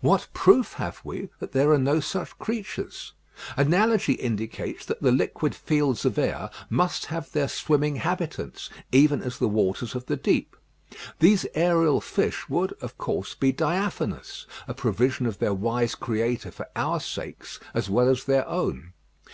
[0.00, 3.12] What proof have we that there are no such creatures?
[3.54, 9.38] Analogy indicates that the liquid fields of air must have their swimming habitants, even as
[9.38, 10.56] the waters of the deep.
[11.18, 16.66] These aerial fish would, of course, be diaphanous; a provision of their wise Creator for
[16.74, 18.94] our sakes as well as their own.